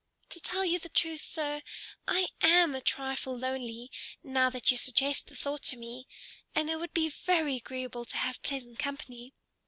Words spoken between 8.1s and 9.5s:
have pleasant company.